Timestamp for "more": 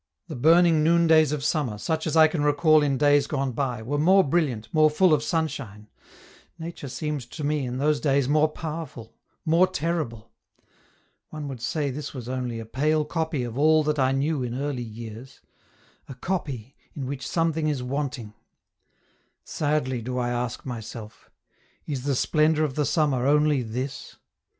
3.99-4.23, 4.73-4.89, 8.27-8.47, 9.45-9.67